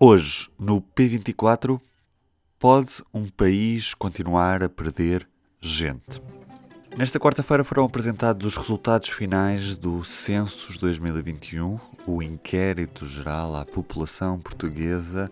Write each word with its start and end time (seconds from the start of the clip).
Hoje, 0.00 0.50
no 0.58 0.82
P24, 0.82 1.80
pode 2.58 3.00
um 3.14 3.28
país 3.28 3.94
continuar 3.94 4.60
a 4.60 4.68
perder 4.68 5.28
gente? 5.60 6.20
Nesta 6.96 7.20
quarta-feira 7.20 7.62
foram 7.62 7.84
apresentados 7.84 8.44
os 8.44 8.56
resultados 8.56 9.08
finais 9.08 9.76
do 9.76 10.02
Census 10.02 10.78
2021. 10.78 11.78
O 12.08 12.20
inquérito 12.20 13.06
geral 13.06 13.54
à 13.54 13.64
população 13.64 14.40
portuguesa 14.40 15.30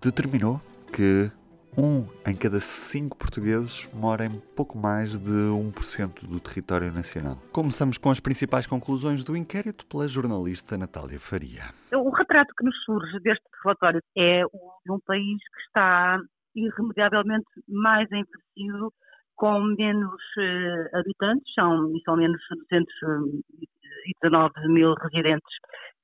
determinou 0.00 0.58
que 0.90 1.30
um 1.76 2.06
em 2.26 2.34
cada 2.34 2.58
cinco 2.60 3.16
portugueses 3.16 3.90
mora 3.92 4.24
em 4.24 4.40
pouco 4.56 4.78
mais 4.78 5.18
de 5.18 5.30
1% 5.30 6.26
do 6.26 6.40
território 6.40 6.92
nacional. 6.92 7.36
Começamos 7.52 7.98
com 7.98 8.10
as 8.10 8.18
principais 8.18 8.66
conclusões 8.66 9.22
do 9.22 9.36
inquérito 9.36 9.86
pela 9.86 10.08
jornalista 10.08 10.78
Natália 10.78 11.20
Faria. 11.20 11.64
O 11.92 12.10
retrato 12.10 12.52
que 12.56 12.64
nos 12.64 12.76
surge 12.84 13.20
deste 13.20 13.44
relatório 13.62 14.00
é 14.16 14.42
de 14.42 14.92
um 14.92 14.98
país 15.06 15.38
que 15.38 15.60
está 15.66 16.18
irremediavelmente 16.54 17.46
mais 17.68 18.08
envelhecido, 18.10 18.92
com 19.36 19.60
menos 19.60 20.22
uh, 20.38 20.96
habitantes, 20.98 21.52
são, 21.54 21.92
são 22.04 22.16
menos 22.16 22.40
219 22.70 24.68
mil 24.68 24.94
residentes 24.94 25.54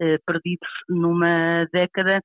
uh, 0.02 0.18
perdidos 0.26 0.68
numa 0.90 1.64
década, 1.72 2.20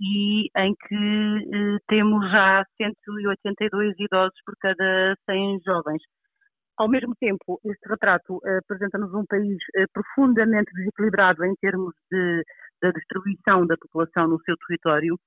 e 0.00 0.48
em 0.56 0.74
que 0.74 0.94
eh, 0.94 1.78
temos 1.86 2.30
já 2.30 2.64
182 2.78 3.94
idosos 3.98 4.38
por 4.44 4.54
cada 4.58 5.14
100 5.28 5.60
jovens. 5.64 6.02
Ao 6.78 6.88
mesmo 6.88 7.14
tempo, 7.20 7.60
este 7.64 7.86
retrato 7.86 8.40
eh, 8.46 8.58
apresenta-nos 8.58 9.12
um 9.12 9.26
país 9.26 9.58
eh, 9.76 9.84
profundamente 9.92 10.72
desequilibrado 10.74 11.44
em 11.44 11.54
termos 11.60 11.94
de, 12.10 12.42
da 12.80 12.90
distribuição 12.90 13.66
da 13.66 13.76
população 13.76 14.26
no 14.28 14.40
seu 14.44 14.56
território, 14.66 15.18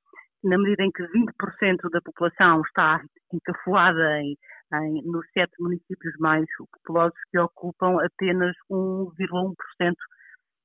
na 0.43 0.57
medida 0.57 0.83
em 0.83 0.91
que 0.91 1.03
20% 1.03 1.89
da 1.91 2.01
população 2.01 2.61
está 2.61 2.99
encafuada 3.31 4.21
em, 4.21 4.35
em, 4.73 5.03
nos 5.05 5.25
sete 5.33 5.53
municípios 5.59 6.15
mais 6.19 6.45
populosos 6.57 7.19
que 7.31 7.37
ocupam 7.37 7.97
apenas 8.03 8.55
1,1% 8.71 9.93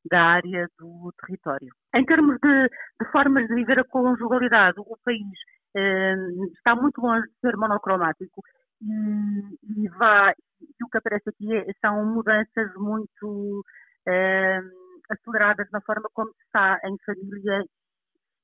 da 0.08 0.20
área 0.20 0.68
do 0.78 1.12
território. 1.20 1.68
Em 1.94 2.04
termos 2.04 2.38
de, 2.40 2.68
de, 3.00 3.10
formas 3.10 3.46
de 3.48 3.54
viver 3.54 3.78
a 3.80 3.84
conjugalidade, 3.84 4.78
o 4.78 4.96
país 5.04 5.38
eh, 5.76 6.14
está 6.56 6.74
muito 6.74 7.00
longe 7.00 7.26
de 7.28 7.34
ser 7.40 7.56
monocromático 7.56 8.42
e, 8.82 9.84
e, 9.84 9.88
vai, 9.90 10.32
o 10.82 10.88
que 10.88 10.98
aparece 10.98 11.28
aqui 11.28 11.54
é, 11.56 11.66
são 11.80 12.04
mudanças 12.04 12.72
muito 12.76 13.64
eh, 14.06 14.60
aceleradas 15.10 15.68
na 15.72 15.80
forma 15.80 16.08
como 16.12 16.30
se 16.32 16.42
está 16.44 16.78
em 16.84 16.96
família 17.04 17.64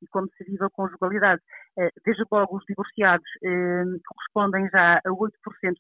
e 0.03 0.07
como 0.09 0.29
se 0.37 0.45
vive 0.45 0.65
a 0.65 0.71
conjugalidade. 0.71 1.43
Eh, 1.79 1.91
desde 2.05 2.25
logo, 2.31 2.57
os 2.57 2.65
divorciados 2.69 3.29
eh, 3.43 3.85
correspondem 4.07 4.69
já 4.71 5.01
a 5.05 5.11
8% 5.11 5.33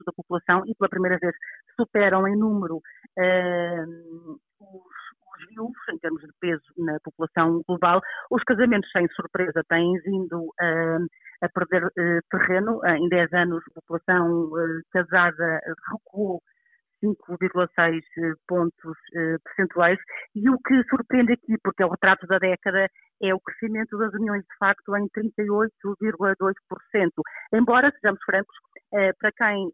da 0.07 0.13
população 0.13 0.63
e 0.67 0.75
pela 0.75 0.89
primeira 0.89 1.19
vez 1.19 1.35
superam 1.77 2.27
em 2.27 2.37
número 2.37 2.81
eh, 3.19 3.85
os 4.61 5.04
os 5.39 5.49
viúvos, 5.49 5.89
em 5.91 5.99
termos 5.99 6.23
de 6.23 6.33
peso 6.41 6.63
na 6.79 6.99
população 7.01 7.63
global. 7.67 8.01
Os 8.31 8.43
casamentos, 8.45 8.91
sem 8.91 9.07
surpresa, 9.09 9.63
têm 9.69 9.99
vindo 10.01 10.41
uh, 10.41 11.07
a 11.43 11.49
perder 11.49 11.85
uh, 11.87 12.21
terreno. 12.31 12.79
Uh, 12.79 12.97
em 12.97 13.09
10 13.09 13.33
anos, 13.33 13.63
a 13.69 13.81
população 13.81 14.51
casada 14.93 15.61
recuou 15.91 16.41
5,6 17.03 18.01
pontos 18.49 18.97
percentuais. 19.45 19.99
E 20.35 20.49
o 20.49 20.59
que 20.59 20.83
surpreende 20.89 21.35
aqui, 21.35 21.59
porque 21.63 21.83
é 21.83 21.87
o 21.87 21.91
retrato 21.91 22.27
da 22.27 22.39
década, 22.39 22.89
é 23.23 23.35
o 23.35 23.41
crescimento 23.41 23.99
das 23.99 24.15
uniões 24.15 24.43
de 24.43 24.57
facto 24.59 24.97
em 24.97 25.07
38,2%. 25.11 26.55
Embora, 27.53 27.93
sejamos 28.01 28.23
francos, 28.25 28.57
para 29.19 29.33
quem 29.33 29.71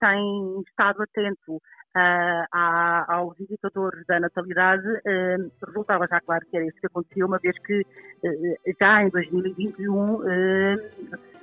tem 0.00 0.60
estado 0.66 1.02
atento 1.02 1.60
uh, 1.96 3.10
aos 3.12 3.40
indicadores 3.40 4.04
da 4.06 4.20
natalidade, 4.20 4.86
uh, 4.86 5.50
resultava 5.66 6.06
já 6.06 6.20
claro 6.20 6.44
que 6.50 6.56
era 6.56 6.66
isso 6.66 6.78
que 6.80 6.86
aconteceu, 6.86 7.26
uma 7.26 7.38
vez 7.38 7.58
que 7.60 7.80
uh, 7.80 8.74
já 8.78 9.02
em 9.02 9.08
2021 9.08 10.20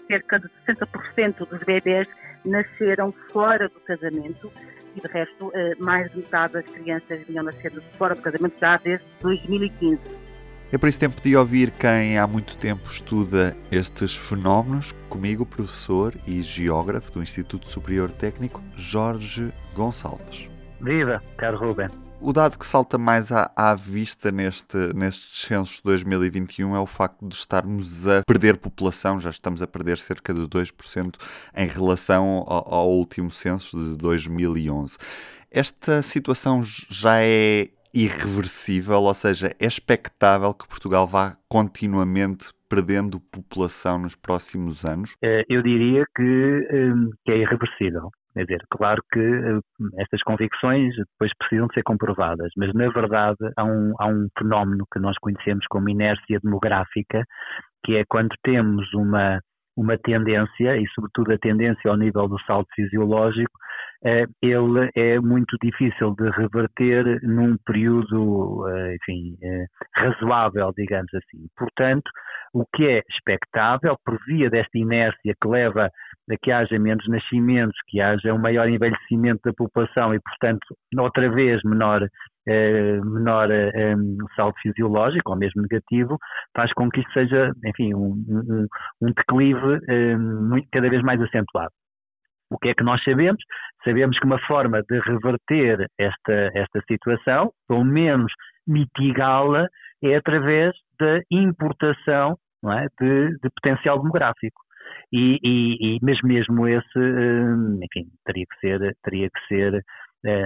cerca 0.07 0.39
de 0.39 0.47
60% 0.67 1.47
dos 1.47 1.63
bebés 1.63 2.07
nasceram 2.45 3.11
fora 3.31 3.67
do 3.69 3.79
casamento 3.81 4.51
e 4.95 5.01
de 5.01 5.07
resto 5.07 5.51
mais 5.79 6.11
de 6.11 6.17
metade 6.17 6.53
das 6.53 6.65
crianças 6.65 7.25
vinham 7.25 7.43
nascer 7.43 7.71
fora 7.97 8.13
do 8.13 8.21
casamento 8.21 8.59
já 8.59 8.77
desde 8.77 9.05
2015. 9.21 10.22
É 10.73 10.77
por 10.79 10.89
isso 10.89 10.99
tempo 10.99 11.21
de 11.21 11.35
ouvir 11.37 11.69
quem 11.69 12.17
há 12.17 12.25
muito 12.25 12.57
tempo 12.57 12.89
estuda 12.89 13.55
estes 13.71 14.15
fenómenos, 14.15 14.91
comigo, 15.07 15.45
professor 15.45 16.15
e 16.25 16.41
geógrafo 16.41 17.11
do 17.11 17.21
Instituto 17.21 17.69
Superior 17.69 18.11
Técnico, 18.11 18.59
Jorge 18.75 19.53
Gonçalves. 19.75 20.49
Viva, 20.81 21.21
caro 21.37 21.59
Ruben. 21.59 21.89
O 22.19 22.33
dado 22.33 22.57
que 22.57 22.65
salta 22.65 22.97
mais 22.97 23.31
à, 23.31 23.51
à, 23.55 23.75
vista 23.75 24.31
neste, 24.31 24.75
nestes 24.95 25.45
censos 25.45 25.75
de 25.75 25.83
2021 25.83 26.75
é 26.75 26.79
o 26.79 26.87
facto 26.87 27.23
de 27.27 27.35
estarmos 27.35 28.07
a 28.07 28.23
perder 28.25 28.57
população, 28.57 29.19
já 29.19 29.29
estamos 29.29 29.61
a 29.61 29.67
perder 29.67 29.99
cerca 29.99 30.33
de 30.33 30.41
2% 30.41 31.13
em 31.55 31.67
relação 31.67 32.43
ao, 32.47 32.73
ao 32.73 32.89
último 32.89 33.29
censo 33.29 33.77
de 33.77 33.95
2011. 33.95 34.97
Esta 35.51 36.01
situação 36.01 36.61
já 36.63 37.21
é 37.21 37.69
irreversível, 37.93 39.01
ou 39.01 39.13
seja, 39.13 39.47
é 39.59 39.65
expectável 39.65 40.53
que 40.53 40.67
Portugal 40.67 41.05
vá 41.07 41.33
continuamente 41.47 42.51
perdendo 42.67 43.19
população 43.31 43.99
nos 43.99 44.15
próximos 44.15 44.83
anos? 44.83 45.15
Eh, 45.23 45.43
eu 45.47 45.61
diria 45.61 46.03
que, 46.15 46.67
hum, 46.73 47.11
que 47.23 47.31
é 47.31 47.37
irreversível. 47.37 48.09
Quer 48.33 48.45
dizer, 48.45 48.63
claro 48.71 48.99
que 49.11 49.19
hum, 49.19 49.61
estas 49.99 50.23
convicções 50.23 50.95
depois 50.95 51.31
precisam 51.37 51.67
de 51.67 51.75
ser 51.75 51.83
comprovadas, 51.83 52.51
mas 52.57 52.73
na 52.73 52.89
verdade 52.89 53.37
há 53.55 53.63
um, 53.63 53.93
há 53.99 54.07
um 54.07 54.27
fenómeno 54.37 54.85
que 54.91 54.99
nós 54.99 55.15
conhecemos 55.21 55.65
como 55.69 55.87
inércia 55.87 56.39
demográfica, 56.43 57.23
que 57.85 57.95
é 57.95 58.03
quando 58.09 58.33
temos 58.43 58.91
uma, 58.95 59.39
uma 59.77 59.95
tendência, 59.99 60.77
e 60.77 60.85
sobretudo 60.95 61.31
a 61.31 61.37
tendência 61.37 61.91
ao 61.91 61.97
nível 61.97 62.27
do 62.27 62.39
salto 62.41 62.67
fisiológico, 62.73 63.51
eh, 63.51 63.61
ele 64.41 64.91
é 64.95 65.19
muito 65.19 65.55
difícil 65.61 66.13
de 66.15 66.29
reverter 66.31 67.21
num 67.23 67.55
período, 67.65 68.67
eh, 68.67 68.95
enfim, 68.95 69.37
eh, 69.41 69.65
razoável, 69.95 70.73
digamos 70.77 71.13
assim. 71.13 71.47
Portanto, 71.57 72.09
o 72.53 72.65
que 72.75 72.85
é 72.85 73.01
expectável, 73.09 73.95
por 74.05 74.19
via 74.27 74.49
desta 74.49 74.77
inércia 74.77 75.33
que 75.41 75.47
leva 75.47 75.85
a 75.85 76.37
que 76.41 76.51
haja 76.51 76.77
menos 76.77 77.07
nascimentos, 77.07 77.77
que 77.87 78.01
haja 78.01 78.33
um 78.33 78.39
maior 78.39 78.67
envelhecimento 78.67 79.41
da 79.45 79.53
população 79.53 80.13
e, 80.13 80.19
portanto, 80.19 80.65
outra 80.97 81.29
vez 81.29 81.61
menor, 81.63 82.07
menor 82.45 83.49
saldo 84.35 84.55
fisiológico, 84.61 85.31
ou 85.31 85.37
mesmo 85.37 85.63
negativo, 85.63 86.17
faz 86.55 86.71
com 86.73 86.89
que 86.89 87.01
isto 87.01 87.11
seja, 87.13 87.51
enfim, 87.65 87.93
um, 87.93 88.13
um, 88.29 88.67
um 89.01 89.11
declive 89.11 89.79
cada 90.71 90.89
vez 90.89 91.01
mais 91.01 91.21
acentuado. 91.21 91.71
O 92.53 92.57
que 92.59 92.69
é 92.69 92.73
que 92.75 92.83
nós 92.83 93.03
sabemos? 93.03 93.43
Sabemos 93.83 94.17
que 94.19 94.25
uma 94.27 94.39
forma 94.45 94.83
de 94.83 94.99
reverter 94.99 95.87
esta, 95.97 96.51
esta 96.53 96.81
situação, 96.87 97.51
pelo 97.67 97.83
menos 97.83 98.31
mitigá-la, 98.67 99.67
é 100.03 100.15
através 100.15 100.75
da 100.99 101.19
importação 101.31 102.37
é? 102.65 102.85
de, 103.01 103.31
de, 103.39 103.49
potencial 103.49 103.97
demográfico. 103.97 104.61
E, 105.11 105.39
e, 105.43 105.95
e 105.95 105.99
mesmo, 106.03 106.27
mesmo 106.27 106.67
esse, 106.67 106.99
hum, 106.99 107.79
enfim, 107.81 108.07
teria 108.23 108.45
que 108.45 108.59
ser, 108.59 108.97
teria 109.03 109.29
que 109.29 109.47
ser 109.47 109.73
eh, 109.73 109.81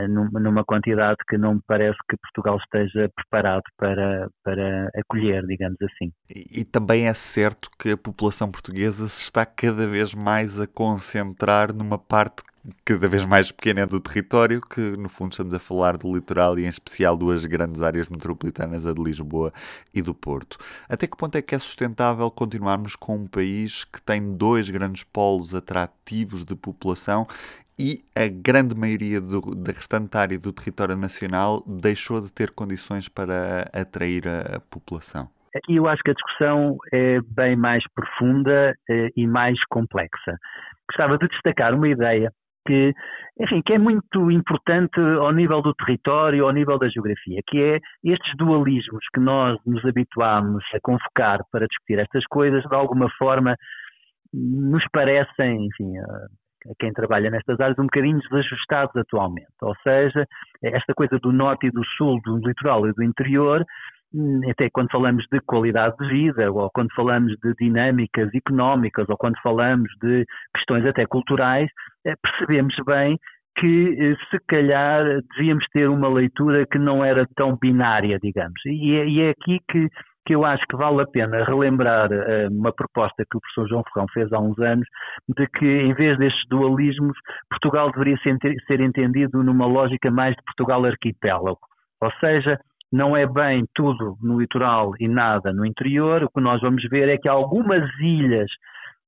numa 0.09 0.63
quantidade 0.63 1.17
que 1.29 1.37
não 1.37 1.55
me 1.55 1.61
parece 1.67 1.97
que 2.09 2.17
Portugal 2.17 2.57
esteja 2.57 3.09
preparado 3.15 3.63
para, 3.77 4.27
para 4.43 4.89
acolher, 4.95 5.45
digamos 5.45 5.77
assim. 5.81 6.11
E, 6.29 6.61
e, 6.61 6.65
também 6.65 7.07
é 7.07 7.13
certo 7.13 7.69
que 7.77 7.91
a 7.91 7.97
população 7.97 8.51
portuguesa 8.51 9.07
se 9.07 9.21
está 9.21 9.45
cada 9.45 9.87
vez 9.87 10.13
mais 10.13 10.59
a 10.59 10.67
concentrar 10.67 11.73
numa 11.73 11.97
parte 11.97 12.43
cada 12.83 13.07
vez 13.07 13.25
mais 13.25 13.51
pequena 13.51 13.85
do 13.87 13.99
território, 13.99 14.59
que 14.61 14.81
no 14.81 15.07
fundo 15.07 15.31
estamos 15.31 15.53
a 15.53 15.59
falar 15.59 15.97
do 15.97 16.13
litoral 16.13 16.57
e 16.59 16.65
em 16.65 16.67
especial 16.67 17.15
duas 17.15 17.45
grandes 17.45 17.81
áreas 17.81 18.09
metropolitanas, 18.09 18.85
a 18.85 18.93
de 18.93 19.01
Lisboa 19.01 19.53
e 19.93 20.01
do 20.01 20.13
Porto. 20.13 20.57
Até 20.89 21.07
que 21.07 21.15
ponto 21.15 21.37
é 21.37 21.41
que 21.41 21.55
é 21.55 21.59
sustentável 21.59 22.29
continuarmos 22.29 22.95
com 22.95 23.15
um 23.15 23.27
país 23.27 23.85
que 23.85 24.01
tem 24.01 24.35
dois 24.35 24.69
grandes 24.69 25.03
polos 25.03 25.55
atrativos 25.55 26.43
de 26.43 26.55
população 26.55 27.25
e 27.79 27.99
a 28.15 28.27
grande 28.27 28.75
maioria 28.75 29.21
do, 29.21 29.41
da 29.55 29.71
restante 29.71 30.17
área 30.17 30.39
do 30.39 30.51
território 30.51 30.95
nacional 30.95 31.63
deixou 31.67 32.19
de 32.19 32.33
ter 32.33 32.51
condições 32.51 33.07
para 33.07 33.65
atrair 33.73 34.27
a, 34.27 34.57
a 34.57 34.59
população? 34.59 35.29
Aqui 35.55 35.75
eu 35.75 35.87
acho 35.87 36.01
que 36.03 36.11
a 36.11 36.13
discussão 36.13 36.77
é 36.91 37.19
bem 37.21 37.55
mais 37.55 37.83
profunda 37.93 38.75
eh, 38.89 39.09
e 39.15 39.25
mais 39.25 39.57
complexa. 39.69 40.37
Gostava 40.89 41.17
de 41.17 41.27
destacar 41.27 41.73
uma 41.73 41.87
ideia 41.87 42.31
que, 42.67 42.93
enfim, 43.39 43.61
que 43.65 43.73
é 43.73 43.79
muito 43.79 44.29
importante 44.29 44.99
ao 44.99 45.31
nível 45.31 45.61
do 45.61 45.73
território, 45.73 46.45
ao 46.45 46.51
nível 46.51 46.77
da 46.77 46.89
geografia, 46.89 47.41
que 47.47 47.57
é 47.59 47.79
estes 48.03 48.35
dualismos 48.37 49.03
que 49.13 49.19
nós 49.19 49.57
nos 49.65 49.83
habituámos 49.85 50.63
a 50.73 50.79
convocar 50.81 51.39
para 51.51 51.65
discutir 51.65 51.99
estas 51.99 52.25
coisas, 52.25 52.63
de 52.63 52.75
alguma 52.75 53.09
forma 53.17 53.55
nos 54.33 54.83
parecem, 54.91 55.67
enfim, 55.67 55.93
a 56.65 56.73
quem 56.79 56.91
trabalha 56.91 57.29
nestas 57.29 57.59
áreas, 57.59 57.77
um 57.79 57.83
bocadinho 57.83 58.19
desajustados 58.19 58.95
atualmente. 58.95 59.47
Ou 59.61 59.75
seja, 59.83 60.25
esta 60.63 60.93
coisa 60.93 61.19
do 61.19 61.31
norte 61.31 61.67
e 61.67 61.71
do 61.71 61.83
sul, 61.97 62.19
do 62.23 62.37
litoral 62.37 62.87
e 62.87 62.93
do 62.93 63.03
interior, 63.03 63.63
hum, 64.13 64.41
até 64.49 64.69
quando 64.69 64.91
falamos 64.91 65.25
de 65.31 65.39
qualidade 65.41 65.95
de 65.97 66.07
vida, 66.07 66.51
ou 66.51 66.69
quando 66.73 66.93
falamos 66.95 67.33
de 67.43 67.53
dinâmicas 67.59 68.33
económicas, 68.33 69.07
ou 69.09 69.17
quando 69.17 69.39
falamos 69.41 69.89
de 70.01 70.25
questões 70.55 70.85
até 70.85 71.05
culturais, 71.05 71.69
eh, 72.05 72.15
percebemos 72.21 72.75
bem 72.85 73.17
que 73.59 73.95
eh, 73.99 74.15
se 74.29 74.39
calhar 74.47 75.03
devíamos 75.35 75.65
ter 75.73 75.89
uma 75.89 76.09
leitura 76.09 76.65
que 76.65 76.77
não 76.77 77.03
era 77.03 77.27
tão 77.35 77.57
binária, 77.59 78.19
digamos. 78.21 78.59
E 78.65 78.95
é, 78.95 79.07
e 79.07 79.21
é 79.21 79.29
aqui 79.29 79.59
que 79.69 79.89
que 80.27 80.35
eu 80.35 80.43
acho 80.43 80.63
que 80.67 80.75
vale 80.75 81.01
a 81.01 81.07
pena 81.07 81.45
relembrar 81.45 82.11
uh, 82.11 82.51
uma 82.51 82.73
proposta 82.73 83.23
que 83.31 83.37
o 83.37 83.39
professor 83.39 83.69
João 83.69 83.83
Ferrão 83.93 84.07
fez 84.13 84.33
há 84.33 84.39
uns 84.39 84.59
anos, 84.59 84.85
de 85.29 85.47
que 85.47 85.65
em 85.65 85.93
vez 85.93 86.17
destes 86.17 86.43
dualismos, 86.49 87.17
Portugal 87.49 87.89
deveria 87.93 88.17
ser, 88.17 88.81
entendido 88.81 89.41
numa 89.41 89.65
lógica 89.65 90.11
mais 90.11 90.35
de 90.35 90.43
Portugal 90.43 90.83
arquipélago. 90.83 91.59
Ou 92.01 92.11
seja, 92.19 92.59
não 92.91 93.15
é 93.15 93.25
bem 93.25 93.65
tudo 93.73 94.17
no 94.21 94.37
litoral 94.41 94.91
e 94.99 95.07
nada 95.07 95.53
no 95.53 95.65
interior. 95.65 96.23
O 96.23 96.29
que 96.29 96.41
nós 96.41 96.59
vamos 96.59 96.83
ver 96.89 97.07
é 97.07 97.17
que 97.17 97.29
algumas 97.29 97.89
ilhas 98.01 98.51
eh, 98.51 98.57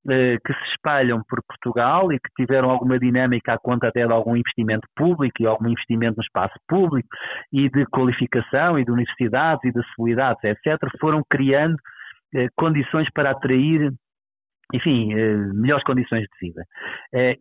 que 0.08 0.54
se 0.54 0.70
espalham 0.72 1.22
por 1.28 1.42
Portugal 1.48 2.12
e 2.12 2.20
que 2.20 2.30
tiveram 2.38 2.70
alguma 2.70 2.98
dinâmica 2.98 3.54
à 3.54 3.58
conta 3.58 3.88
até 3.88 4.06
de 4.06 4.14
algum 4.14 4.36
investimento 4.36 4.88
público 4.96 5.42
e 5.42 5.46
algum 5.46 5.68
investimento 5.68 6.18
no 6.18 6.24
espaço 6.24 6.56
público 6.68 7.10
e 7.52 7.70
de 7.70 7.86
qualificação 7.88 8.80
e 8.80 8.86
de 8.86 8.92
universidades 8.92 9.64
e 9.66 9.72
de 9.72 9.80
acessibilidades, 9.80 10.44
etc., 10.44 10.80
foram 11.00 11.22
criando 11.30 11.76
eh, 12.34 12.48
condições 12.56 13.08
para 13.14 13.32
atrair 13.32 13.92
enfim, 14.74 15.14
eh, 15.14 15.36
melhores 15.54 15.84
condições 15.84 16.22
de 16.22 16.48
vida. 16.48 16.64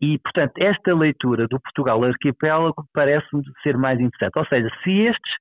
E, 0.01 0.19
portanto, 0.19 0.53
esta 0.59 0.95
leitura 0.95 1.47
do 1.47 1.61
Portugal 1.61 2.03
arquipélago 2.03 2.85
parece-me 2.95 3.43
ser 3.63 3.77
mais 3.77 4.01
interessante. 4.01 4.39
Ou 4.39 4.47
seja, 4.47 4.69
se 4.83 4.91
estes 5.03 5.35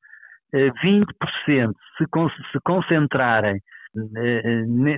20% 0.53 1.73
se 1.97 2.59
concentrarem 2.63 3.55
eh, 3.55 3.57
eh, 3.57 3.76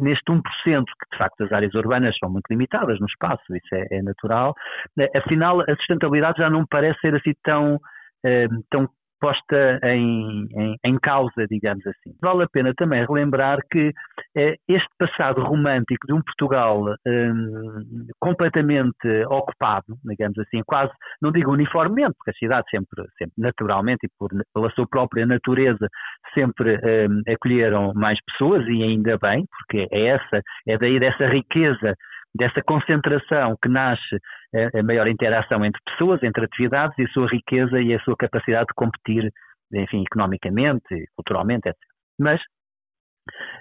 neste 0.01 0.31
1%, 0.31 0.42
que 0.44 1.10
de 1.12 1.18
facto 1.18 1.44
as 1.44 1.51
áreas 1.51 1.74
urbanas 1.74 2.18
são 2.18 2.30
muito 2.30 2.48
limitadas 2.50 3.00
no 3.00 3.06
espaço, 3.06 3.44
isso 3.56 3.74
é, 3.74 3.88
é 3.92 4.01
natural, 4.01 4.54
eh, 5.00 5.10
afinal 5.18 5.62
a 5.62 5.75
sustentabilidade 5.75 6.40
já 6.40 6.50
não 6.50 6.66
parece 6.66 7.00
ser 7.00 7.16
assim 7.16 7.34
tão, 7.44 7.80
tão 8.69 8.90
posta 9.19 9.80
em, 9.83 10.48
em, 10.56 10.75
em, 10.83 11.00
causa, 11.00 11.45
digamos 11.50 11.86
assim. 11.86 12.16
Vale 12.21 12.44
a 12.44 12.48
pena 12.48 12.74
também 12.75 13.06
relembrar 13.06 13.60
que 13.71 13.92
eh, 14.36 14.56
este 14.68 14.89
passado 14.98 15.42
romântico 15.44 16.07
de 16.07 16.13
um 16.13 16.21
Portugal 16.21 16.83
um, 17.07 18.07
completamente 18.19 19.07
ocupado, 19.27 19.98
digamos 20.06 20.38
assim, 20.39 20.62
quase, 20.66 20.92
não 21.21 21.31
digo 21.31 21.51
uniformemente, 21.51 22.13
porque 22.18 22.31
as 22.31 22.38
cidades 22.38 22.69
sempre, 22.69 23.06
sempre 23.18 23.33
naturalmente 23.38 24.06
e 24.06 24.10
por, 24.18 24.30
pela 24.54 24.69
sua 24.71 24.88
própria 24.88 25.25
natureza, 25.25 25.88
sempre 26.33 26.75
um, 26.75 27.21
acolheram 27.31 27.94
mais 27.94 28.19
pessoas 28.25 28.66
e 28.68 28.83
ainda 28.83 29.18
bem, 29.18 29.45
porque 29.57 29.88
é 29.92 30.07
essa, 30.07 30.42
é 30.68 30.77
daí 30.77 31.00
dessa 31.00 31.27
riqueza 31.27 31.95
dessa 32.36 32.62
concentração 32.62 33.56
que 33.62 33.70
nasce 33.70 34.16
a, 34.56 34.80
a 34.80 34.84
maior 34.84 35.08
interação 35.08 35.64
entre 35.66 35.81
pessoas, 35.86 36.22
entre 36.24 36.46
atividades 36.46 36.98
e 36.98 37.04
a 37.04 37.10
sua 37.10 37.28
riqueza 37.28 37.81
e 37.81 37.94
a 37.94 38.00
sua 38.02 38.16
capacidade 38.16 38.68
de 38.68 38.76
competir, 38.76 39.31
enfim, 39.74 40.04
economicamente, 40.04 41.06
culturalmente, 41.16 41.70
etc. 41.70 41.78
Mas 42.20 42.42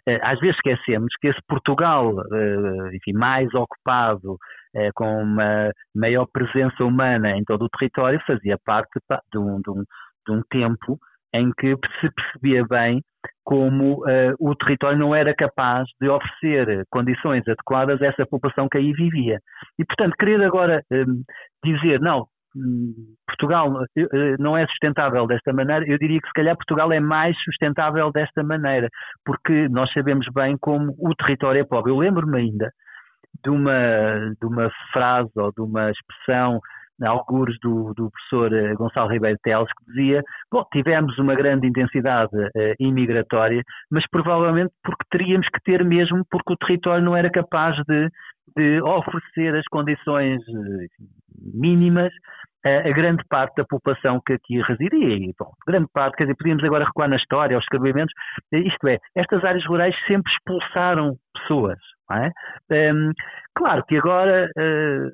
eh, 0.06 0.18
às 0.22 0.38
vezes 0.40 0.56
esquecemos 0.56 1.12
que 1.20 1.28
esse 1.28 1.40
Portugal, 1.46 2.14
eh, 2.32 2.96
enfim, 2.96 3.12
mais 3.12 3.52
ocupado, 3.54 4.36
eh, 4.74 4.90
com 4.94 5.22
uma 5.22 5.70
maior 5.94 6.26
presença 6.32 6.84
humana 6.84 7.36
em 7.36 7.44
todo 7.44 7.64
o 7.64 7.68
território, 7.68 8.20
fazia 8.26 8.58
parte 8.64 8.98
de 9.32 9.38
um, 9.38 9.60
de 9.60 9.70
um, 9.70 9.84
de 10.26 10.32
um 10.32 10.42
tempo 10.50 10.98
em 11.34 11.50
que 11.52 11.76
se 12.00 12.10
percebia 12.10 12.64
bem 12.68 13.02
como 13.44 14.04
uh, 14.04 14.34
o 14.38 14.54
território 14.54 14.98
não 14.98 15.14
era 15.14 15.34
capaz 15.34 15.88
de 16.00 16.08
oferecer 16.08 16.84
condições 16.90 17.42
adequadas 17.48 18.00
a 18.02 18.06
essa 18.06 18.26
população 18.26 18.68
que 18.68 18.78
aí 18.78 18.92
vivia. 18.92 19.38
E, 19.78 19.84
portanto, 19.84 20.14
querer 20.18 20.42
agora 20.42 20.82
um, 20.92 21.22
dizer, 21.64 22.00
não, 22.00 22.26
um, 22.56 22.92
Portugal 23.26 23.72
uh, 23.72 24.36
não 24.38 24.56
é 24.56 24.66
sustentável 24.66 25.26
desta 25.26 25.52
maneira, 25.52 25.84
eu 25.86 25.98
diria 25.98 26.20
que 26.20 26.26
se 26.28 26.34
calhar 26.34 26.56
Portugal 26.56 26.92
é 26.92 27.00
mais 27.00 27.36
sustentável 27.42 28.12
desta 28.12 28.42
maneira, 28.42 28.88
porque 29.24 29.68
nós 29.68 29.90
sabemos 29.92 30.26
bem 30.34 30.56
como 30.60 30.94
o 30.98 31.14
território 31.14 31.62
é 31.62 31.64
pobre. 31.64 31.90
Eu 31.90 31.98
lembro-me 31.98 32.38
ainda 32.38 32.70
de 33.42 33.50
uma, 33.50 34.34
de 34.40 34.46
uma 34.46 34.70
frase 34.92 35.30
ou 35.36 35.52
de 35.52 35.62
uma 35.62 35.90
expressão 35.90 36.60
algures 37.06 37.58
do, 37.60 37.94
do 37.94 38.10
professor 38.10 38.52
eh, 38.52 38.74
Gonçalo 38.74 39.10
Ribeiro 39.10 39.38
Teles, 39.42 39.68
que 39.72 39.92
dizia, 39.92 40.22
bom, 40.50 40.64
tivemos 40.72 41.16
uma 41.18 41.34
grande 41.34 41.66
intensidade 41.66 42.34
uh, 42.34 42.74
imigratória, 42.80 43.62
mas 43.90 44.04
provavelmente 44.10 44.72
porque 44.82 45.04
teríamos 45.10 45.48
que 45.48 45.60
ter 45.62 45.84
mesmo, 45.84 46.24
porque 46.30 46.52
o 46.52 46.56
território 46.56 47.04
não 47.04 47.16
era 47.16 47.30
capaz 47.30 47.76
de, 47.86 48.08
de 48.56 48.82
oferecer 48.82 49.54
as 49.54 49.64
condições 49.66 50.40
uh, 50.40 50.86
mínimas 51.54 52.12
a 52.64 52.90
grande 52.90 53.22
parte 53.28 53.54
da 53.56 53.64
população 53.64 54.20
que 54.26 54.32
aqui 54.32 54.60
residia. 54.60 55.14
E, 55.16 55.32
bom, 55.38 55.50
grande 55.66 55.86
parte, 55.92 56.16
quer 56.16 56.24
dizer, 56.24 56.36
podíamos 56.36 56.64
agora 56.64 56.84
recuar 56.84 57.08
na 57.08 57.16
história, 57.16 57.54
aos 57.54 57.64
escrevimentos, 57.64 58.12
isto 58.52 58.88
é, 58.88 58.98
estas 59.14 59.44
áreas 59.44 59.64
rurais 59.64 59.94
sempre 60.06 60.30
expulsaram 60.32 61.16
pessoas. 61.34 61.78
É? 62.10 62.92
Um, 62.92 63.12
claro 63.54 63.84
que 63.86 63.96
agora 63.96 64.50
uh, 64.56 65.10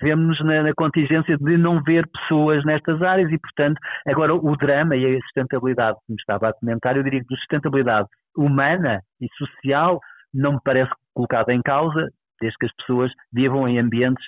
vemos 0.00 0.38
na, 0.44 0.62
na, 0.62 0.72
contingência 0.74 1.36
de 1.36 1.56
não 1.56 1.82
ver 1.82 2.08
pessoas 2.08 2.64
nestas 2.64 3.02
áreas 3.02 3.30
e, 3.30 3.38
portanto, 3.38 3.78
agora 4.06 4.34
o 4.34 4.56
drama 4.56 4.96
e 4.96 5.16
a 5.16 5.20
sustentabilidade, 5.22 5.98
como 6.06 6.18
estava 6.18 6.48
a 6.48 6.52
comentar, 6.52 6.96
eu 6.96 7.02
diria 7.02 7.20
que 7.20 7.34
a 7.34 7.36
sustentabilidade 7.36 8.08
humana 8.36 9.00
e 9.20 9.26
social 9.36 10.00
não 10.32 10.54
me 10.54 10.60
parece 10.64 10.92
colocada 11.14 11.52
em 11.52 11.62
causa, 11.62 12.08
desde 12.40 12.58
que 12.58 12.66
as 12.66 12.72
pessoas 12.76 13.10
vivam 13.32 13.66
em 13.68 13.78
ambientes 13.78 14.24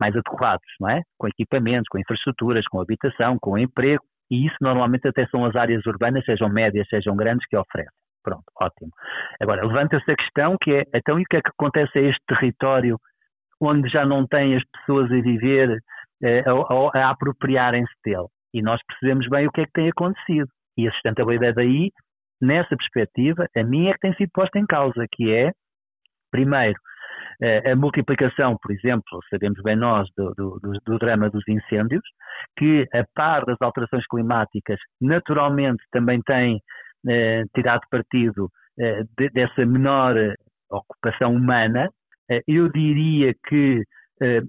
mais 0.00 0.14
adequados, 0.16 0.66
não 0.80 0.90
é? 0.90 1.02
Com 1.16 1.28
equipamentos, 1.28 1.88
com 1.88 1.98
infraestruturas, 1.98 2.66
com 2.66 2.80
habitação, 2.80 3.38
com 3.40 3.56
emprego, 3.56 4.02
e 4.30 4.46
isso 4.46 4.56
normalmente 4.60 5.06
até 5.06 5.26
são 5.26 5.44
as 5.44 5.54
áreas 5.54 5.86
urbanas, 5.86 6.24
sejam 6.24 6.48
médias, 6.48 6.88
sejam 6.88 7.14
grandes, 7.14 7.46
que 7.46 7.56
oferecem. 7.56 7.92
Pronto, 8.22 8.44
ótimo. 8.60 8.90
Agora, 9.40 9.64
levanta-se 9.66 10.10
a 10.10 10.16
questão 10.16 10.56
que 10.60 10.72
é, 10.72 10.84
então, 10.94 11.18
e 11.18 11.22
o 11.22 11.26
que 11.28 11.36
é 11.36 11.40
que 11.40 11.50
acontece 11.50 11.98
a 11.98 12.02
este 12.02 12.20
território 12.26 12.98
onde 13.62 13.88
já 13.88 14.04
não 14.04 14.26
tem 14.26 14.56
as 14.56 14.62
pessoas 14.64 15.10
a 15.10 15.20
viver, 15.20 15.78
eh, 16.22 16.44
a, 16.46 16.98
a 16.98 17.10
apropriarem-se 17.10 17.94
dele. 18.04 18.26
E 18.52 18.60
nós 18.60 18.80
percebemos 18.86 19.28
bem 19.28 19.46
o 19.46 19.52
que 19.52 19.60
é 19.60 19.66
que 19.66 19.72
tem 19.72 19.88
acontecido. 19.88 20.48
E 20.76 20.88
a 20.88 20.92
sustentabilidade 20.92 21.60
aí, 21.60 21.90
nessa 22.40 22.76
perspectiva, 22.76 23.46
a 23.56 23.62
minha 23.62 23.90
é 23.90 23.92
que 23.94 24.00
tem 24.00 24.14
sido 24.14 24.30
posta 24.32 24.58
em 24.58 24.66
causa, 24.66 25.06
que 25.12 25.30
é, 25.32 25.52
primeiro, 26.30 26.78
eh, 27.40 27.72
a 27.72 27.76
multiplicação, 27.76 28.56
por 28.60 28.72
exemplo, 28.72 29.20
sabemos 29.30 29.60
bem 29.62 29.76
nós 29.76 30.08
do, 30.16 30.32
do, 30.34 30.60
do, 30.84 30.98
drama 30.98 31.30
dos 31.30 31.46
incêndios, 31.48 32.02
que 32.56 32.86
a 32.92 33.04
par 33.14 33.44
das 33.44 33.60
alterações 33.60 34.06
climáticas, 34.06 34.78
naturalmente 35.00 35.82
também 35.90 36.20
tem 36.22 36.60
eh, 37.08 37.44
tirado 37.54 37.82
partido 37.90 38.50
eh, 38.78 39.02
de, 39.16 39.28
dessa 39.30 39.64
menor 39.66 40.14
ocupação 40.70 41.34
humana, 41.34 41.88
eu 42.46 42.68
diria 42.70 43.34
que 43.48 43.82
eh, 44.22 44.42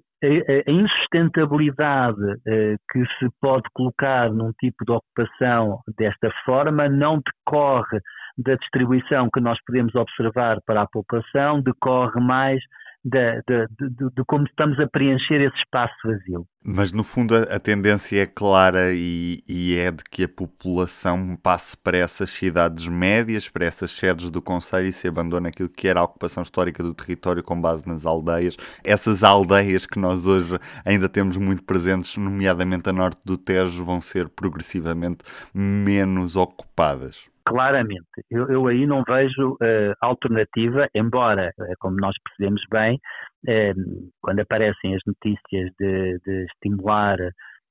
a 0.65 0.71
insustentabilidade 0.71 2.21
eh, 2.47 2.75
que 2.91 3.03
se 3.19 3.29
pode 3.41 3.63
colocar 3.73 4.31
num 4.31 4.51
tipo 4.53 4.85
de 4.85 4.91
ocupação 4.93 5.79
desta 5.97 6.31
forma 6.45 6.87
não 6.87 7.19
decorre 7.19 7.99
da 8.37 8.55
distribuição 8.55 9.29
que 9.31 9.41
nós 9.41 9.57
podemos 9.65 9.93
observar 9.95 10.59
para 10.65 10.83
a 10.83 10.87
população, 10.87 11.61
decorre 11.61 12.19
mais 12.21 12.61
de, 13.03 13.41
de, 13.47 13.67
de, 13.79 14.09
de, 14.15 14.23
como 14.25 14.45
estamos 14.45 14.79
a 14.79 14.87
preencher 14.87 15.41
esse 15.41 15.57
espaço 15.57 15.93
vazio. 16.05 16.47
Mas 16.63 16.93
no 16.93 17.03
fundo 17.03 17.35
a, 17.35 17.59
tendência 17.59 18.21
é 18.21 18.25
clara 18.25 18.93
e, 18.93 19.39
e, 19.47 19.75
é 19.75 19.91
de 19.91 20.03
que 20.09 20.23
a 20.23 20.29
população 20.29 21.35
passe 21.35 21.75
para 21.75 21.97
essas 21.97 22.29
cidades 22.29 22.87
médias, 22.87 23.49
para 23.49 23.65
essas 23.65 23.91
sedes 23.91 24.29
do 24.29 24.41
Conselho 24.41 24.87
e 24.87 24.93
se 24.93 25.07
abandone 25.07 25.49
aquilo 25.49 25.67
que 25.67 25.87
era 25.87 25.99
a 25.99 26.03
ocupação 26.03 26.41
histórica 26.43 26.81
do 26.81 26.93
território 26.93 27.43
com 27.43 27.59
base 27.59 27.85
nas 27.85 28.05
aldeias. 28.05 28.55
Essas 28.85 29.23
aldeias 29.23 29.85
que 29.85 29.99
nós 29.99 30.25
hoje 30.25 30.57
ainda 30.85 31.09
temos 31.09 31.35
muito 31.35 31.63
presentes, 31.63 32.15
nomeadamente 32.15 32.89
a 32.89 32.93
norte 32.93 33.19
do 33.25 33.37
Tejo, 33.37 33.83
vão 33.83 33.99
ser 33.99 34.29
progressivamente 34.29 35.25
menos 35.53 36.37
ocupadas 36.37 37.32
claramente. 37.45 38.07
Eu, 38.29 38.47
eu 38.49 38.67
aí 38.67 38.85
não 38.85 39.03
vejo 39.03 39.53
uh, 39.53 39.93
alternativa, 40.01 40.87
embora, 40.93 41.51
uh, 41.59 41.73
como 41.79 41.97
nós 41.97 42.15
percebemos 42.23 42.61
bem, 42.71 42.99
eh, 43.47 43.73
quando 44.21 44.39
aparecem 44.39 44.95
as 44.95 45.01
notícias 45.05 45.69
de, 45.77 46.17
de 46.25 46.45
estimular 46.45 47.17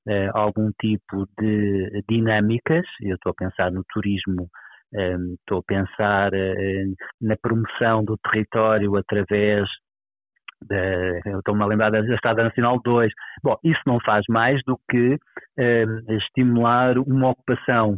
eh, 0.07 0.29
algum 0.33 0.69
tipo 0.79 1.25
de 1.39 2.03
dinâmicas, 2.07 2.85
eu 3.01 3.15
estou 3.15 3.31
a 3.31 3.35
pensar 3.35 3.71
no 3.71 3.83
turismo, 3.89 4.47
eh, 4.93 5.15
estou 5.39 5.59
a 5.59 5.63
pensar 5.63 6.31
na 7.21 7.35
promoção 7.37 8.03
do 8.03 8.17
território 8.17 8.95
através 8.95 9.67
estou-me 11.39 11.61
a 11.61 11.65
lembrar 11.65 11.89
da 11.89 11.99
Estrada 11.99 12.43
Nacional 12.43 12.79
2. 12.85 13.11
Bom, 13.43 13.57
isso 13.65 13.81
não 13.85 13.99
faz 13.99 14.23
mais 14.29 14.61
do 14.65 14.79
que 14.89 15.17
estimular 16.07 16.97
uma 16.99 17.31
ocupação 17.31 17.97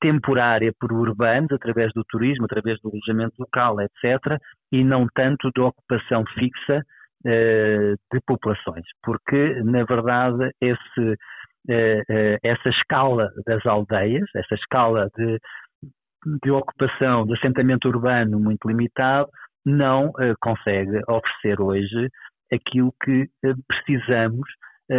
temporária 0.00 0.72
por 0.80 0.92
urbanos, 0.92 1.52
através 1.52 1.92
do 1.92 2.02
turismo, 2.08 2.46
através 2.46 2.80
do 2.80 2.90
alojamento 2.90 3.34
local, 3.38 3.76
etc., 3.80 4.38
e 4.70 4.82
não 4.82 5.06
tanto 5.14 5.50
de 5.54 5.60
ocupação 5.60 6.24
fixa 6.34 6.82
uh, 7.26 7.96
de 8.12 8.20
populações. 8.26 8.84
Porque, 9.02 9.62
na 9.62 9.84
verdade, 9.84 10.50
esse, 10.60 11.00
uh, 11.00 12.38
essa 12.42 12.68
escala 12.68 13.30
das 13.46 13.64
aldeias, 13.66 14.28
essa 14.34 14.54
escala 14.54 15.08
de, 15.16 15.38
de 16.42 16.50
ocupação, 16.50 17.26
de 17.26 17.34
assentamento 17.34 17.88
urbano 17.88 18.38
muito 18.40 18.66
limitado, 18.66 19.28
não 19.64 20.10
consegue 20.40 20.98
oferecer 21.08 21.60
hoje 21.60 22.08
aquilo 22.52 22.92
que 23.04 23.28
precisamos 23.68 24.48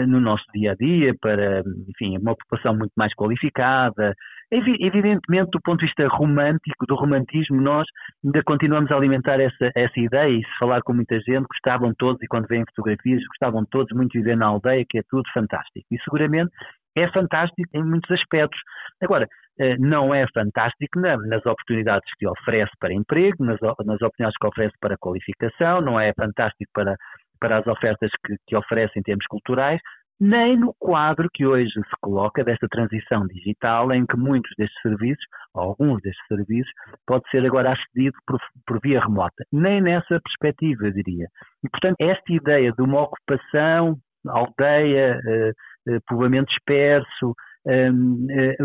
no 0.06 0.20
nosso 0.20 0.44
dia 0.54 0.72
a 0.72 0.76
dia 0.76 1.14
para, 1.22 1.62
enfim, 1.88 2.18
uma 2.18 2.36
população 2.36 2.76
muito 2.76 2.94
mais 2.96 3.14
qualificada, 3.14 4.14
Evidentemente, 4.54 5.50
do 5.52 5.60
ponto 5.62 5.80
de 5.80 5.88
vista 5.88 6.08
romântico, 6.08 6.86
do 6.86 6.94
romantismo, 6.94 7.60
nós 7.60 7.88
ainda 8.24 8.44
continuamos 8.46 8.92
a 8.92 8.96
alimentar 8.96 9.40
essa, 9.40 9.72
essa 9.76 10.00
ideia 10.00 10.30
e 10.30 10.44
se 10.44 10.58
falar 10.60 10.84
com 10.84 10.94
muita 10.94 11.20
gente, 11.22 11.48
gostavam 11.48 11.92
todos, 11.98 12.22
e 12.22 12.28
quando 12.28 12.48
veem 12.48 12.64
fotografias, 12.66 13.26
gostavam 13.30 13.66
todos 13.66 13.92
muito 13.98 14.12
de 14.12 14.20
viver 14.20 14.38
na 14.38 14.46
aldeia, 14.46 14.86
que 14.88 15.00
é 15.00 15.02
tudo 15.10 15.24
fantástico. 15.34 15.88
E 15.90 15.98
seguramente 16.04 16.52
é 16.96 17.08
fantástico 17.08 17.68
em 17.74 17.84
muitos 17.84 18.12
aspectos. 18.12 18.60
Agora, 19.02 19.28
eh, 19.58 19.76
não 19.80 20.14
é 20.14 20.28
fantástico 20.32 21.00
nas 21.00 21.44
oportunidades 21.48 22.08
que 22.20 22.28
oferece 22.28 22.72
para 22.80 22.94
emprego, 22.94 23.44
nas, 23.44 23.60
nas 23.60 24.02
oportunidades 24.04 24.38
que 24.40 24.48
oferece 24.48 24.76
para 24.80 24.98
qualificação, 24.98 25.82
não 25.82 26.00
é 26.00 26.14
fantástico 26.14 26.70
para, 26.76 26.96
para 27.44 27.58
as 27.58 27.68
ofertas 27.68 28.10
que, 28.26 28.38
que 28.48 28.56
oferece 28.56 28.98
em 28.98 29.04
termos 29.04 29.26
culturais, 29.28 29.82
nem 30.18 30.58
no 30.58 30.74
quadro 30.80 31.28
que 31.34 31.46
hoje 31.46 31.74
se 31.74 31.96
coloca 32.02 32.42
desta 32.42 32.70
transição 32.70 33.28
digital, 33.28 33.92
em 33.92 34.06
que 34.06 34.16
muitos 34.16 34.50
destes 34.58 34.82
serviços, 34.82 35.26
ou 35.54 35.64
alguns 35.64 36.02
destes 36.02 36.26
serviços, 36.28 36.72
pode 37.06 37.30
ser 37.30 37.46
agora 37.46 37.74
acedido 37.74 38.16
por, 38.26 38.40
por 38.66 38.80
via 38.82 39.02
remota. 39.02 39.44
Nem 39.52 39.82
nessa 39.82 40.22
perspectiva, 40.22 40.86
eu 40.86 40.94
diria. 40.94 41.28
E, 41.66 41.70
portanto, 41.70 41.98
esta 42.00 42.32
ideia 42.32 42.72
de 42.72 42.82
uma 42.82 43.02
ocupação, 43.02 43.98
aldeia, 44.26 45.20
eh, 45.28 45.52
eh, 45.90 46.00
povoamento 46.08 46.50
disperso, 46.50 47.36
eh, 47.68 47.92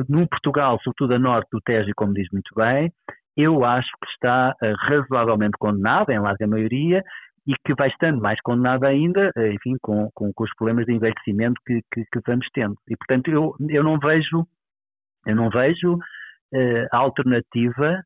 no 0.08 0.28
Portugal, 0.28 0.78
sobretudo 0.84 1.14
a 1.14 1.18
norte 1.18 1.48
do 1.50 1.60
Tejo, 1.62 1.90
como 1.96 2.14
diz 2.14 2.28
muito 2.32 2.54
bem, 2.54 2.92
eu 3.36 3.64
acho 3.64 3.88
que 4.00 4.10
está 4.10 4.52
razoavelmente 4.88 5.56
condenada, 5.58 6.12
em 6.12 6.18
larga 6.18 6.46
maioria, 6.46 7.02
e 7.48 7.54
que 7.64 7.74
vai 7.74 7.88
estando 7.88 8.20
mais 8.20 8.38
condenada 8.42 8.86
ainda, 8.86 9.32
eh, 9.34 9.54
enfim, 9.54 9.74
com, 9.80 10.10
com, 10.14 10.30
com 10.34 10.44
os 10.44 10.54
problemas 10.54 10.84
de 10.84 10.92
envelhecimento 10.92 11.58
que, 11.66 11.80
que, 11.92 12.04
que, 12.12 12.20
vamos 12.26 12.46
tendo. 12.52 12.76
E, 12.86 12.94
portanto, 12.94 13.30
eu, 13.30 13.54
eu 13.70 13.82
não 13.82 13.98
vejo, 13.98 14.46
eu 15.26 15.34
não 15.34 15.48
vejo 15.48 15.94
uh, 15.94 16.86
alternativa 16.92 18.04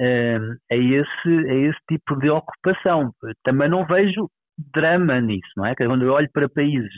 uh, 0.00 0.56
a, 0.70 0.76
esse, 0.76 1.48
a 1.48 1.54
esse 1.54 1.78
tipo 1.88 2.14
de 2.18 2.28
ocupação. 2.28 3.10
Também 3.42 3.70
não 3.70 3.86
vejo 3.86 4.28
drama 4.74 5.18
nisso, 5.18 5.50
não 5.56 5.64
é? 5.64 5.74
Quando 5.74 6.04
eu 6.04 6.12
olho 6.12 6.28
para 6.30 6.46
países, 6.46 6.92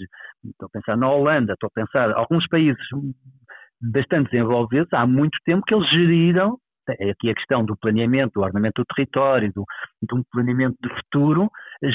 estou 0.45 0.67
a 0.67 0.71
pensar 0.71 0.97
na 0.97 1.09
Holanda, 1.09 1.53
estou 1.53 1.69
a 1.69 1.81
pensar 1.81 2.13
alguns 2.15 2.49
países 2.49 2.83
bastante 3.81 4.33
desenvolvidos, 4.33 4.93
há 4.93 5.07
muito 5.07 5.39
tempo 5.45 5.65
que 5.65 5.75
eles 5.75 5.89
geriram 5.89 6.59
é 6.99 7.11
aqui 7.11 7.31
a 7.31 7.35
questão 7.35 7.65
do 7.65 7.77
planeamento, 7.77 8.35
do 8.35 8.41
ordenamento 8.41 8.83
do 8.83 8.95
território, 8.95 9.53
do, 9.55 9.65
um 10.15 10.23
planeamento 10.33 10.77
de 10.83 10.89
futuro, 10.89 11.51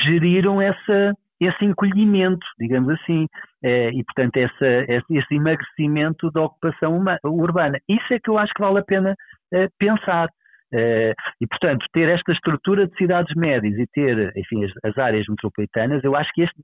geriram 0.05 0.61
essa, 0.61 1.13
esse 1.39 1.65
encolhimento, 1.65 2.45
digamos 2.59 2.89
assim, 2.99 3.27
é, 3.63 3.89
e 3.89 4.03
portanto 4.03 4.37
essa, 4.37 4.65
esse 5.09 5.35
emagrecimento 5.35 6.31
da 6.31 6.43
ocupação 6.43 7.03
urbana. 7.23 7.79
Isso 7.87 8.13
é 8.13 8.19
que 8.19 8.29
eu 8.29 8.37
acho 8.37 8.53
que 8.53 8.61
vale 8.61 8.79
a 8.79 8.83
pena 8.83 9.15
é, 9.53 9.67
pensar. 9.77 10.29
É, 10.73 11.13
e 11.41 11.47
portanto, 11.47 11.85
ter 11.91 12.07
esta 12.07 12.31
estrutura 12.31 12.87
de 12.87 12.95
cidades 12.95 13.35
médias 13.35 13.77
e 13.77 13.85
ter, 13.87 14.31
enfim, 14.37 14.63
as, 14.63 14.71
as 14.85 14.97
áreas 14.97 15.25
metropolitanas, 15.27 16.01
eu 16.01 16.15
acho 16.15 16.31
que 16.33 16.43
este 16.43 16.55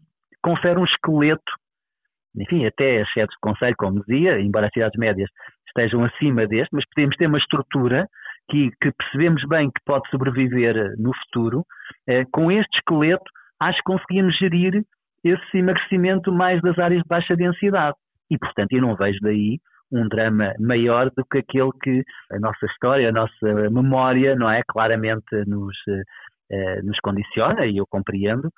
confere 0.41 0.79
um 0.79 0.85
esqueleto 0.85 1.51
enfim, 2.39 2.65
até 2.65 3.01
exceto 3.01 3.31
de 3.31 3.39
conselho, 3.41 3.75
como 3.77 4.03
dizia, 4.03 4.39
embora 4.39 4.67
as 4.67 4.73
cidades 4.73 4.97
médias 4.99 5.29
estejam 5.77 6.03
acima 6.03 6.47
deste, 6.47 6.69
mas 6.73 6.83
podemos 6.93 7.15
ter 7.17 7.27
uma 7.27 7.37
estrutura 7.37 8.07
que, 8.49 8.71
que 8.81 8.91
percebemos 8.91 9.43
bem 9.47 9.69
que 9.69 9.81
pode 9.85 10.09
sobreviver 10.09 10.75
eh, 10.75 10.93
no 10.97 11.11
futuro. 11.25 11.63
Eh, 12.07 12.25
com 12.31 12.51
este 12.51 12.77
esqueleto, 12.77 13.25
acho 13.59 13.77
que 13.77 13.83
conseguimos 13.83 14.35
gerir 14.37 14.83
esse 15.23 15.57
emagrecimento 15.57 16.31
mais 16.31 16.61
das 16.61 16.77
áreas 16.79 17.03
de 17.03 17.07
baixa 17.07 17.35
densidade. 17.35 17.95
E, 18.31 18.37
portanto, 18.37 18.71
eu 18.73 18.81
não 18.81 18.95
vejo 18.95 19.19
daí 19.21 19.59
um 19.91 20.07
drama 20.07 20.53
maior 20.59 21.09
do 21.15 21.23
que 21.25 21.37
aquele 21.39 21.71
que 21.81 22.03
a 22.31 22.39
nossa 22.39 22.65
história, 22.65 23.09
a 23.09 23.11
nossa 23.11 23.69
memória, 23.69 24.35
não 24.35 24.49
é? 24.49 24.61
Claramente 24.67 25.45
nos, 25.45 25.75
eh, 26.51 26.81
nos 26.81 26.99
condiciona, 26.99 27.65
e 27.65 27.77
eu 27.77 27.85
compreendo, 27.89 28.49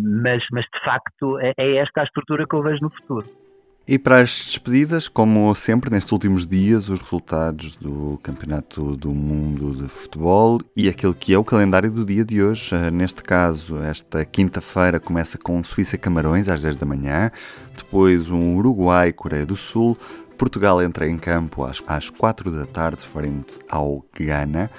mas, 0.00 0.42
mas 0.50 0.64
de 0.64 0.84
facto 0.84 1.38
é, 1.38 1.52
é 1.56 1.76
esta 1.76 2.00
a 2.00 2.04
estrutura 2.04 2.44
que 2.48 2.54
eu 2.54 2.62
vejo 2.62 2.82
no 2.82 2.90
futuro. 2.90 3.41
E 3.86 3.98
para 3.98 4.20
as 4.20 4.30
despedidas, 4.30 5.08
como 5.08 5.52
sempre 5.56 5.90
nestes 5.90 6.12
últimos 6.12 6.46
dias, 6.46 6.88
os 6.88 7.00
resultados 7.00 7.74
do 7.74 8.16
Campeonato 8.22 8.96
do 8.96 9.12
Mundo 9.12 9.76
de 9.76 9.88
Futebol 9.88 10.60
e 10.76 10.88
aquele 10.88 11.12
que 11.14 11.34
é 11.34 11.38
o 11.38 11.42
calendário 11.42 11.90
do 11.90 12.04
dia 12.04 12.24
de 12.24 12.40
hoje. 12.40 12.72
Eh, 12.72 12.92
neste 12.92 13.24
caso, 13.24 13.76
esta 13.78 14.24
quinta-feira 14.24 15.00
começa 15.00 15.36
com 15.36 15.62
Suíça-Camarões 15.64 16.48
às 16.48 16.62
10 16.62 16.76
da 16.76 16.86
manhã, 16.86 17.32
depois 17.76 18.30
um 18.30 18.54
Uruguai-Coreia 18.56 19.44
do 19.44 19.56
Sul, 19.56 19.98
Portugal 20.38 20.80
entra 20.80 21.08
em 21.08 21.18
campo 21.18 21.64
às, 21.64 21.82
às 21.84 22.08
4 22.08 22.52
da 22.52 22.66
tarde 22.66 23.02
frente 23.02 23.58
ao 23.68 24.04
Ghana. 24.16 24.70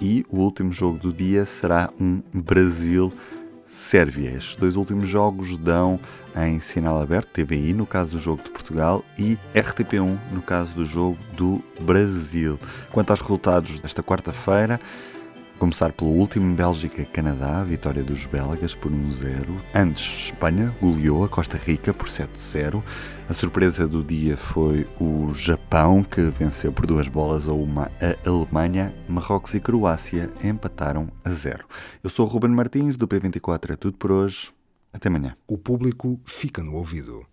E 0.00 0.24
o 0.28 0.38
último 0.38 0.72
jogo 0.72 0.98
do 0.98 1.12
dia 1.12 1.44
será 1.44 1.90
um 2.00 2.22
Brasil 2.32 3.12
Sérvia. 3.68 4.30
Estes 4.30 4.56
dois 4.56 4.74
últimos 4.76 5.08
jogos 5.08 5.56
dão 5.56 6.00
em 6.34 6.58
sinal 6.60 7.00
aberto, 7.00 7.28
TVI 7.28 7.74
no 7.74 7.86
caso 7.86 8.12
do 8.12 8.18
jogo 8.18 8.42
de 8.42 8.50
Portugal 8.50 9.04
e 9.16 9.38
RTP1 9.54 10.18
no 10.32 10.42
caso 10.42 10.74
do 10.74 10.84
jogo 10.84 11.18
do 11.36 11.62
Brasil. 11.80 12.58
Quanto 12.90 13.10
aos 13.10 13.20
resultados 13.20 13.78
desta 13.78 14.02
quarta-feira, 14.02 14.80
Começar 15.58 15.92
pelo 15.92 16.10
último 16.10 16.54
Bélgica-Canadá, 16.54 17.64
vitória 17.64 18.04
dos 18.04 18.26
belgas 18.26 18.76
por 18.76 18.92
1-0. 18.92 19.44
Antes, 19.74 20.26
Espanha 20.26 20.72
goleou 20.80 21.24
a 21.24 21.28
Costa 21.28 21.56
Rica 21.56 21.92
por 21.92 22.06
7-0. 22.06 22.80
A 23.28 23.34
surpresa 23.34 23.88
do 23.88 24.04
dia 24.04 24.36
foi 24.36 24.86
o 25.00 25.34
Japão, 25.34 26.04
que 26.04 26.20
venceu 26.22 26.72
por 26.72 26.86
duas 26.86 27.08
bolas 27.08 27.48
a 27.48 27.52
uma 27.52 27.90
a 28.00 28.28
Alemanha. 28.28 28.94
Marrocos 29.08 29.52
e 29.52 29.58
Croácia 29.58 30.30
empataram 30.44 31.08
a 31.24 31.30
0. 31.30 31.64
Eu 32.04 32.08
sou 32.08 32.24
o 32.24 32.28
Ruben 32.28 32.52
Martins, 32.52 32.96
do 32.96 33.08
P24. 33.08 33.72
É 33.72 33.76
tudo 33.76 33.98
por 33.98 34.12
hoje. 34.12 34.52
Até 34.92 35.08
amanhã. 35.08 35.36
O 35.48 35.58
público 35.58 36.20
fica 36.24 36.62
no 36.62 36.74
ouvido. 36.74 37.28